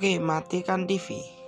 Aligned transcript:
Oke, 0.00 0.16
matikan 0.16 0.88
TV. 0.88 1.39